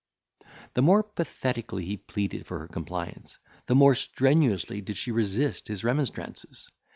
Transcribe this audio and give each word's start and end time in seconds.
The 0.73 0.81
more 0.81 1.03
pathetically 1.03 1.85
he 1.85 1.95
pleaded 1.97 2.47
for 2.47 2.57
her 2.57 2.67
compliance, 2.67 3.37
the 3.67 3.75
more 3.75 3.93
strenuously 3.93 4.81
did 4.81 4.97
she 4.97 5.11
resist 5.11 5.67
his 5.67 5.83
remonstrances. 5.83 6.67